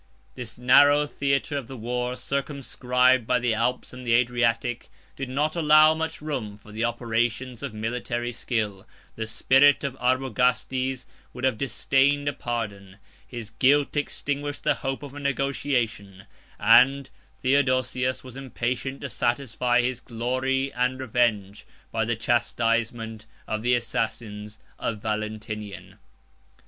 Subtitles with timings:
[0.33, 5.29] 118 This narrow theatre of the war, circumscribed by the Alps and the Adriatic, did
[5.29, 11.43] not allow much room for the operations of military skill; the spirit of Arbogastes would
[11.43, 16.23] have disdained a pardon; his guilt extinguished the hope of a negotiation;
[16.59, 17.11] and
[17.43, 24.59] Theodosius was impatient to satisfy his glory and revenge, by the chastisement of the assassins
[24.79, 25.99] of Valentinian.